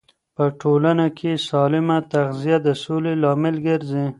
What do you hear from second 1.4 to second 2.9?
سالمه تغذیه د